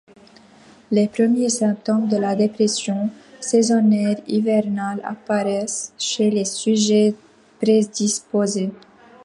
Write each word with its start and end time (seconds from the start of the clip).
Les 0.89 1.07
premiers 1.07 1.49
symptômes 1.49 2.07
de 2.07 2.17
la 2.17 2.35
dépression 2.35 3.11
saisonnière 3.39 4.17
hivernale 4.25 4.99
apparaissent 5.03 5.93
chez 5.99 6.31
les 6.31 6.43
sujets 6.45 7.13
prédisposés. 7.61 8.71